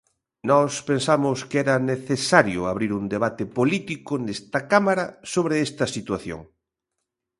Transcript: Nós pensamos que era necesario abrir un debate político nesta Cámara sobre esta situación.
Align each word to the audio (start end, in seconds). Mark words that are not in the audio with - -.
Nós 0.49 0.71
pensamos 0.89 1.37
que 1.49 1.57
era 1.63 1.75
necesario 1.91 2.61
abrir 2.71 2.91
un 2.99 3.05
debate 3.15 3.43
político 3.57 4.11
nesta 4.25 4.59
Cámara 4.71 5.05
sobre 5.33 5.55
esta 5.67 5.85
situación. 5.95 6.41